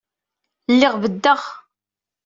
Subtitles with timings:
[0.73, 1.41] Lliɣ beddeɣ.